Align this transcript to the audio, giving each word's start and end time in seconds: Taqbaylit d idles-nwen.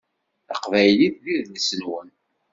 Taqbaylit 0.47 1.15
d 1.23 1.25
idles-nwen. 1.35 2.09